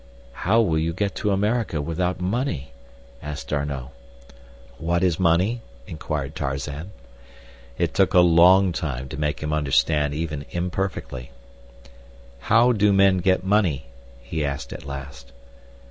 [0.33, 2.71] "How will you get to America without money?"
[3.21, 3.91] asked D'Arnot.
[4.79, 6.89] "What is money?" inquired Tarzan.
[7.77, 11.29] It took a long time to make him understand even imperfectly.
[12.49, 13.85] "How do men get money?"
[14.19, 15.31] he asked at last.